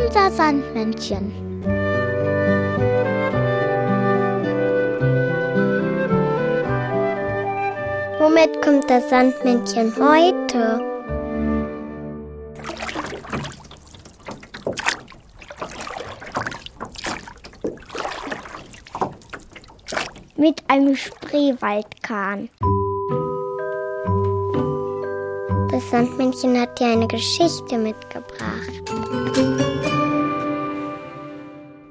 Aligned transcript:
Unser 0.00 0.30
Sandmännchen. 0.30 1.32
Womit 8.20 8.62
kommt 8.62 8.88
das 8.88 9.10
Sandmännchen 9.10 9.92
heute? 9.98 10.80
Mit 20.36 20.62
einem 20.68 20.94
Spreewaldkahn. 20.94 22.48
Das 25.78 25.90
Sandmännchen 25.90 26.60
hat 26.60 26.80
dir 26.80 26.88
eine 26.88 27.06
Geschichte 27.06 27.78
mitgebracht. 27.78 28.72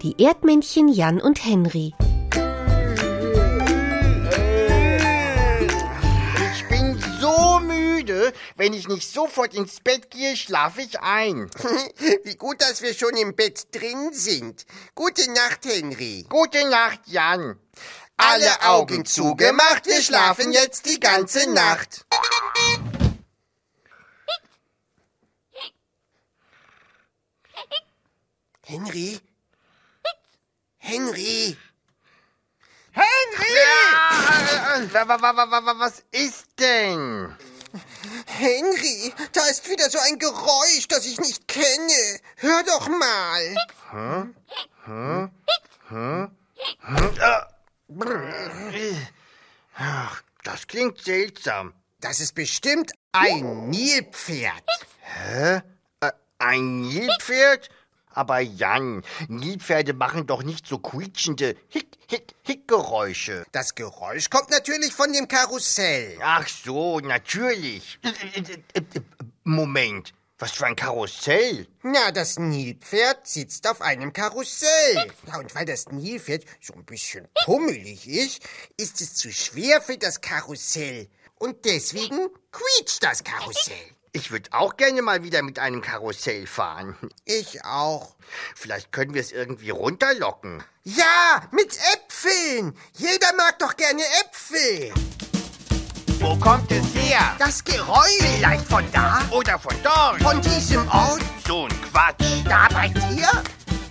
Die 0.00 0.14
Erdmännchen 0.16 0.88
Jan 0.88 1.20
und 1.20 1.44
Henry. 1.44 1.92
Ich 6.54 6.68
bin 6.70 6.98
so 7.20 7.60
müde. 7.60 8.32
Wenn 8.56 8.72
ich 8.72 8.88
nicht 8.88 9.06
sofort 9.06 9.52
ins 9.52 9.80
Bett 9.80 10.10
gehe, 10.10 10.34
schlafe 10.34 10.80
ich 10.80 11.00
ein. 11.00 11.50
Wie 12.24 12.36
gut, 12.36 12.62
dass 12.62 12.80
wir 12.80 12.94
schon 12.94 13.14
im 13.18 13.36
Bett 13.36 13.66
drin 13.70 14.14
sind. 14.14 14.64
Gute 14.94 15.30
Nacht, 15.30 15.66
Henry. 15.66 16.24
Gute 16.30 16.66
Nacht, 16.70 17.00
Jan. 17.04 17.58
Alle 18.16 18.62
Augen 18.62 19.04
zugemacht, 19.04 19.84
wir 19.84 20.00
schlafen 20.00 20.52
jetzt 20.52 20.86
die 20.86 21.00
ganze 21.00 21.52
Nacht. 21.52 22.06
Henry? 28.66 29.20
Henry? 30.78 31.56
Henry! 32.92 33.54
Ja, 34.92 35.08
wa- 35.08 35.18
wa- 35.66 35.78
was 35.80 36.02
ist 36.12 36.46
denn? 36.58 37.34
Henry, 38.26 39.12
da 39.32 39.46
ist 39.48 39.68
wieder 39.68 39.90
so 39.90 39.98
ein 39.98 40.18
Geräusch, 40.18 40.86
das 40.88 41.04
ich 41.06 41.18
nicht 41.18 41.48
kenne. 41.48 42.20
Hör 42.36 42.62
doch 42.62 42.88
mal. 42.88 43.54
Ach, 49.76 50.22
das 50.44 50.66
klingt 50.66 51.00
seltsam. 51.02 51.74
Das 52.00 52.20
ist 52.20 52.34
bestimmt 52.34 52.92
ein 53.12 53.70
Nilpferd. 53.70 54.62
Hä? 55.00 55.62
Äh, 56.00 56.12
ein 56.38 56.82
Nilpferd? 56.82 57.68
Aber 58.14 58.40
Jan, 58.40 59.02
Nilpferde 59.28 59.92
machen 59.92 60.26
doch 60.26 60.42
nicht 60.42 60.66
so 60.66 60.78
quietschende 60.78 61.56
Hick, 61.68 61.88
Hick, 62.08 62.34
Hick-Geräusche. 62.42 63.44
Das 63.52 63.74
Geräusch 63.74 64.30
kommt 64.30 64.50
natürlich 64.50 64.92
von 64.94 65.12
dem 65.12 65.28
Karussell. 65.28 66.18
Ach 66.22 66.46
so, 66.48 67.00
natürlich. 67.00 67.98
Moment, 69.42 70.14
was 70.38 70.52
für 70.52 70.66
ein 70.66 70.76
Karussell? 70.76 71.66
Na, 71.82 72.12
das 72.12 72.38
Nilpferd 72.38 73.26
sitzt 73.26 73.68
auf 73.68 73.80
einem 73.80 74.12
Karussell. 74.12 75.12
Ja, 75.26 75.38
und 75.38 75.54
weil 75.54 75.64
das 75.64 75.88
Nilpferd 75.88 76.44
so 76.60 76.74
ein 76.74 76.84
bisschen 76.84 77.28
pummelig 77.44 78.06
ist, 78.08 78.42
ist 78.76 79.00
es 79.00 79.14
zu 79.14 79.32
schwer 79.32 79.80
für 79.80 79.98
das 79.98 80.20
Karussell. 80.20 81.08
Und 81.36 81.64
deswegen 81.64 82.28
quietscht 82.52 83.02
das 83.02 83.24
Karussell. 83.24 83.74
Ich 84.16 84.30
würde 84.30 84.48
auch 84.52 84.76
gerne 84.76 85.02
mal 85.02 85.24
wieder 85.24 85.42
mit 85.42 85.58
einem 85.58 85.82
Karussell 85.82 86.46
fahren. 86.46 86.96
Ich 87.24 87.64
auch. 87.64 88.14
Vielleicht 88.54 88.92
können 88.92 89.12
wir 89.12 89.20
es 89.20 89.32
irgendwie 89.32 89.70
runterlocken. 89.70 90.62
Ja, 90.84 91.42
mit 91.50 91.76
Äpfeln. 91.92 92.78
Jeder 92.92 93.34
mag 93.36 93.58
doch 93.58 93.76
gerne 93.76 94.02
Äpfel. 94.22 94.94
Wo 96.20 96.36
kommt 96.36 96.70
es 96.70 96.94
her? 96.94 97.34
Das 97.40 97.64
Geräusch. 97.64 98.20
Vielleicht 98.20 98.68
von 98.68 98.84
da 98.92 99.20
oder 99.32 99.58
von 99.58 99.74
dort? 99.82 100.22
Von 100.22 100.40
diesem 100.42 100.88
Ort. 100.90 101.20
So 101.44 101.64
ein 101.64 101.82
Quatsch. 101.90 102.44
Da 102.44 102.68
bei 102.72 102.90
dir? 102.90 103.42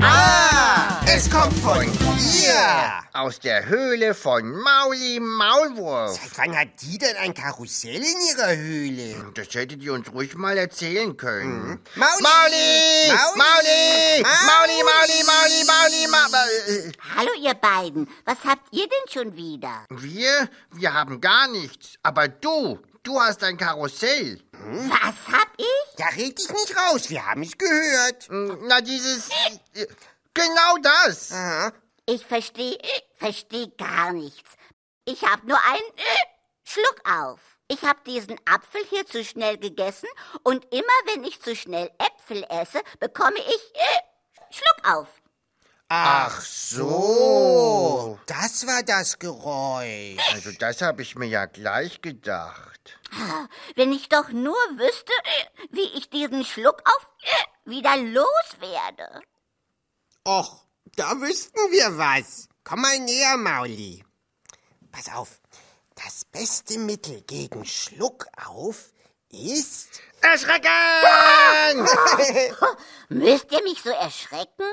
Ah, 0.00 0.79
es 1.20 1.30
kommt 1.30 1.52
von 1.58 1.82
hier. 2.16 3.02
Aus 3.12 3.40
der 3.40 3.66
Höhle 3.66 4.14
von 4.14 4.58
Mauli 4.62 5.20
Maulwurf. 5.20 6.18
Seit 6.18 6.38
wann 6.38 6.56
hat 6.56 6.68
die 6.80 6.96
denn 6.96 7.14
ein 7.16 7.34
Karussell 7.34 7.96
in 7.96 8.20
ihrer 8.30 8.56
Höhle? 8.56 9.30
Das 9.34 9.48
hättet 9.48 9.82
ihr 9.82 9.92
uns 9.92 10.10
ruhig 10.10 10.34
mal 10.34 10.56
erzählen 10.56 11.14
können. 11.18 11.78
Mauli! 11.94 12.22
Mauli! 12.22 13.12
Mauli! 13.12 13.36
Mauli! 13.36 14.22
Mauli, 14.22 14.82
Mauli, 14.90 15.22
Mauli, 15.26 15.64
Mauli, 15.66 16.32
Mauli. 16.32 16.92
Hallo 17.16 17.30
ihr 17.38 17.54
beiden, 17.54 18.08
was 18.24 18.38
habt 18.46 18.66
ihr 18.70 18.88
denn 18.88 19.12
schon 19.12 19.36
wieder? 19.36 19.84
Wir? 19.90 20.48
Wir 20.72 20.94
haben 20.94 21.20
gar 21.20 21.48
nichts. 21.48 21.96
Aber 22.02 22.28
du, 22.28 22.78
du 23.02 23.20
hast 23.20 23.44
ein 23.44 23.58
Karussell. 23.58 24.40
Was 24.52 25.34
hab 25.38 25.48
ich? 25.58 25.96
Da 25.98 26.06
red 26.16 26.40
ich 26.40 26.48
nicht 26.48 26.74
raus, 26.76 27.10
wir 27.10 27.26
haben 27.26 27.42
es 27.42 27.58
gehört. 27.58 28.28
Na, 28.62 28.80
dieses... 28.80 29.28
Genau 30.34 30.78
das. 30.82 31.32
Aha. 31.32 31.72
Ich 32.06 32.26
verstehe, 32.26 32.78
verstehe 33.16 33.68
gar 33.76 34.12
nichts. 34.12 34.50
Ich 35.04 35.24
hab 35.24 35.44
nur 35.44 35.58
einen 35.64 35.92
Schluck 36.64 37.02
auf. 37.08 37.40
Ich 37.68 37.84
hab 37.84 38.04
diesen 38.04 38.36
Apfel 38.46 38.84
hier 38.90 39.06
zu 39.06 39.24
schnell 39.24 39.56
gegessen 39.58 40.08
und 40.42 40.64
immer 40.72 40.98
wenn 41.06 41.22
ich 41.24 41.40
zu 41.40 41.54
schnell 41.54 41.90
Äpfel 41.98 42.44
esse, 42.48 42.80
bekomme 42.98 43.38
ich 43.38 43.72
Schluck 44.50 44.96
auf. 44.96 45.08
Ach 45.88 46.40
so, 46.40 48.18
das 48.26 48.66
war 48.66 48.82
das 48.84 49.18
Geräusch. 49.18 50.20
Also 50.32 50.52
das 50.52 50.82
habe 50.82 51.02
ich 51.02 51.16
mir 51.16 51.26
ja 51.26 51.46
gleich 51.46 52.00
gedacht. 52.00 52.98
Wenn 53.74 53.92
ich 53.92 54.08
doch 54.08 54.28
nur 54.30 54.54
wüsste, 54.76 55.12
wie 55.70 55.96
ich 55.96 56.08
diesen 56.08 56.44
Schluck 56.44 56.80
auf 56.84 57.10
wieder 57.64 57.96
loswerde. 57.96 59.22
Och, 60.26 60.66
da 60.96 61.18
wüssten 61.20 61.70
wir 61.70 61.96
was. 61.96 62.48
Komm 62.62 62.82
mal 62.82 62.98
näher, 62.98 63.38
Mauli. 63.38 64.04
Pass 64.92 65.08
auf, 65.14 65.40
das 65.94 66.26
beste 66.26 66.78
Mittel 66.78 67.22
gegen 67.22 67.64
Schluckauf 67.64 68.92
ist... 69.30 70.02
Erschrecken! 70.20 70.68
Müsst 73.08 73.50
ihr 73.50 73.62
mich 73.62 73.82
so 73.82 73.88
erschrecken? 73.88 74.66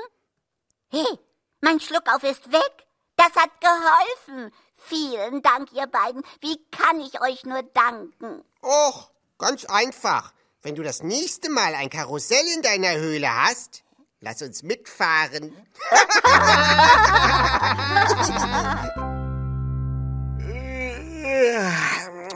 Hey, 0.90 1.18
mein 1.62 1.80
Schluckauf 1.80 2.22
ist 2.24 2.52
weg. 2.52 2.86
Das 3.16 3.34
hat 3.34 3.50
geholfen. 3.62 4.52
Vielen 4.74 5.40
Dank, 5.40 5.72
ihr 5.72 5.86
beiden. 5.86 6.22
Wie 6.40 6.62
kann 6.70 7.00
ich 7.00 7.22
euch 7.22 7.44
nur 7.44 7.62
danken? 7.62 8.44
Och, 8.62 9.10
ganz 9.38 9.64
einfach. 9.64 10.34
Wenn 10.60 10.74
du 10.74 10.82
das 10.82 11.02
nächste 11.02 11.48
Mal 11.48 11.74
ein 11.74 11.88
Karussell 11.88 12.46
in 12.54 12.60
deiner 12.60 12.96
Höhle 12.96 13.34
hast, 13.34 13.82
lass 14.20 14.42
uns 14.42 14.62
mitfahren. 14.62 15.54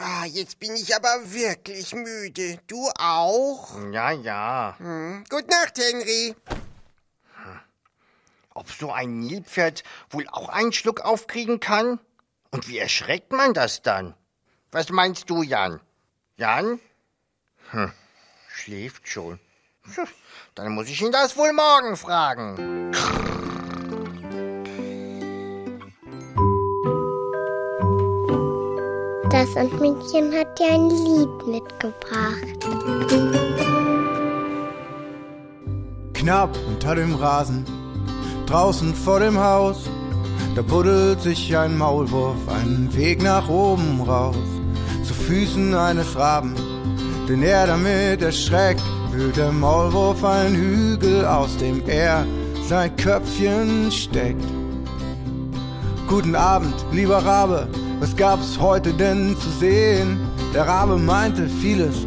Ah, 0.00 0.24
Jetzt 0.26 0.58
bin 0.60 0.74
ich 0.74 0.94
aber 0.94 1.32
wirklich 1.32 1.94
müde. 1.94 2.58
Du 2.66 2.88
auch? 2.98 3.76
Ja, 3.92 4.10
ja. 4.10 4.74
Hm. 4.78 5.24
Gute 5.28 5.48
Nacht, 5.48 5.78
Henry. 5.78 6.34
Ob 8.54 8.70
so 8.70 8.92
ein 8.92 9.20
Nilpferd 9.20 9.82
wohl 10.10 10.26
auch 10.28 10.48
einen 10.48 10.72
Schluck 10.72 11.00
aufkriegen 11.00 11.58
kann? 11.58 11.98
Und 12.50 12.68
wie 12.68 12.78
erschreckt 12.78 13.32
man 13.32 13.54
das 13.54 13.82
dann? 13.82 14.14
Was 14.70 14.90
meinst 14.90 15.30
du, 15.30 15.42
Jan? 15.42 15.80
Jan? 16.36 16.78
Hm, 17.70 17.92
schläft 18.48 19.08
schon. 19.08 19.40
Dann 20.54 20.74
muss 20.74 20.88
ich 20.88 21.00
ihn 21.00 21.12
das 21.12 21.36
wohl 21.36 21.52
morgen 21.52 21.96
fragen. 21.96 22.92
Das 29.30 29.52
Sandmännchen 29.54 30.32
hat 30.34 30.58
dir 30.58 30.72
ein 30.72 30.90
Lied 30.90 31.46
mitgebracht. 31.46 32.66
Knapp 36.12 36.56
unter 36.68 36.94
dem 36.94 37.14
Rasen, 37.14 37.64
draußen 38.46 38.94
vor 38.94 39.20
dem 39.20 39.38
Haus, 39.38 39.88
da 40.54 40.60
buddelt 40.60 41.22
sich 41.22 41.56
ein 41.56 41.78
Maulwurf 41.78 42.36
einen 42.48 42.94
Weg 42.94 43.22
nach 43.22 43.48
oben 43.48 44.02
raus. 44.02 44.36
Zu 45.02 45.14
Füßen 45.14 45.74
eines 45.74 46.14
Raben, 46.14 46.54
den 47.26 47.42
er 47.42 47.66
damit 47.66 48.20
erschreckt, 48.20 48.82
der 49.36 49.52
Maulwurf 49.52 50.24
einen 50.24 50.56
Hügel, 50.56 51.26
aus 51.26 51.56
dem 51.58 51.82
er 51.86 52.26
sein 52.68 52.94
Köpfchen 52.96 53.90
steckt. 53.90 54.44
Guten 56.08 56.34
Abend, 56.34 56.74
lieber 56.92 57.18
Rabe, 57.18 57.68
was 58.00 58.16
gab's 58.16 58.58
heute 58.58 58.92
denn 58.92 59.36
zu 59.36 59.50
sehen? 59.50 60.18
Der 60.54 60.66
Rabe 60.66 60.96
meinte 60.96 61.46
vieles, 61.48 62.06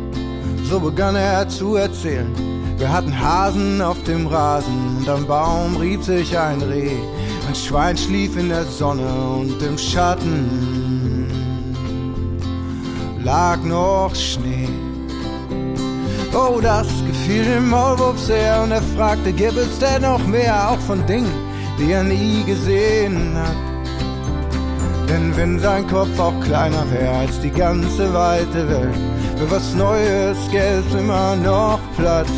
So 0.63 0.79
begann 0.79 1.15
er 1.15 1.47
zu 1.47 1.75
erzählen. 1.75 2.33
Wir 2.77 2.91
hatten 2.91 3.17
Hasen 3.17 3.81
auf 3.81 4.01
dem 4.03 4.25
Rasen 4.25 4.97
und 4.97 5.07
am 5.07 5.27
Baum 5.27 5.77
rieb 5.77 6.03
sich 6.03 6.37
ein 6.37 6.61
Reh. 6.61 6.97
Ein 7.47 7.55
Schwein 7.55 7.95
schlief 7.95 8.35
in 8.35 8.49
der 8.49 8.65
Sonne 8.65 9.07
und 9.07 9.61
im 9.61 9.77
Schatten 9.77 11.29
lag 13.23 13.61
noch 13.63 14.13
Schnee. 14.15 14.67
Oh, 16.37 16.59
das 16.59 16.87
gefiel 17.07 17.45
dem 17.45 17.69
Maulwurf 17.69 18.19
sehr 18.19 18.61
und 18.61 18.71
er 18.71 18.81
fragte, 18.81 19.31
gibt 19.31 19.55
es 19.55 19.79
denn 19.79 20.01
noch 20.01 20.27
mehr, 20.27 20.69
auch 20.69 20.79
von 20.79 21.05
Dingen, 21.05 21.31
die 21.79 21.93
er 21.93 22.03
nie 22.03 22.43
gesehen 22.43 23.37
hat? 23.37 23.55
Denn 25.07 25.33
wenn 25.37 25.57
sein 25.59 25.87
Kopf 25.87 26.19
auch 26.19 26.37
kleiner 26.41 26.83
wäre 26.91 27.19
als 27.19 27.39
die 27.39 27.51
ganze 27.51 28.13
weite 28.13 28.67
Welt, 28.67 28.97
für 29.37 29.49
was 29.49 29.73
Neues 29.75 30.37
gäb's 30.51 30.93
immer 30.93 31.37
noch 31.37 31.79
Platz. 31.95 32.29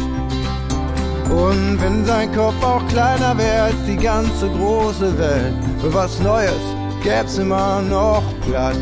Und 1.32 1.82
wenn 1.82 2.06
sein 2.06 2.32
Kopf 2.36 2.64
auch 2.64 2.88
kleiner 2.90 3.36
wäre 3.36 3.64
als 3.64 3.84
die 3.88 3.98
ganze 3.98 4.48
große 4.48 5.18
Welt, 5.18 5.56
für 5.82 5.92
was 5.92 6.20
Neues 6.20 6.62
gäb's 7.04 7.40
immer 7.40 7.82
noch 7.82 8.22
Platz. 8.48 8.78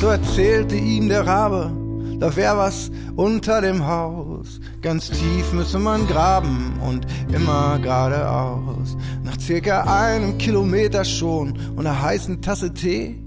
So 0.00 0.06
erzählte 0.06 0.76
ihm 0.76 1.08
der 1.08 1.26
Rabe, 1.26 1.72
da 2.20 2.36
wär 2.36 2.56
was 2.56 2.88
unter 3.16 3.60
dem 3.60 3.84
Haus. 3.84 4.60
Ganz 4.80 5.10
tief 5.10 5.52
müsse 5.52 5.80
man 5.80 6.06
graben 6.06 6.78
und 6.86 7.04
immer 7.32 7.80
geradeaus. 7.80 8.96
Nach 9.24 9.36
circa 9.40 9.82
einem 9.82 10.38
Kilometer 10.38 11.04
schon 11.04 11.58
und 11.74 11.84
einer 11.84 12.00
heißen 12.00 12.40
Tasse 12.40 12.72
Tee 12.72 13.18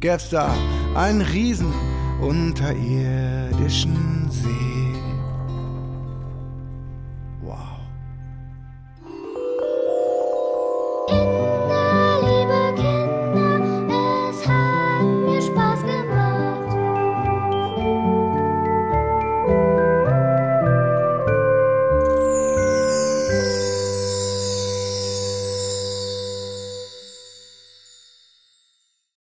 gäb's 0.00 0.28
da 0.28 0.54
einen 0.94 1.22
riesen 1.22 1.72
unterirdischen 2.20 4.28
See. 4.30 4.67